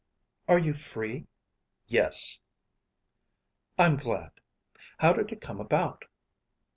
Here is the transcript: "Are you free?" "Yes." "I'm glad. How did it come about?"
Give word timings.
"Are 0.47 0.57
you 0.57 0.73
free?" 0.73 1.27
"Yes." 1.85 2.39
"I'm 3.77 3.97
glad. 3.97 4.31
How 4.97 5.13
did 5.13 5.31
it 5.31 5.41
come 5.41 5.59
about?" 5.59 6.05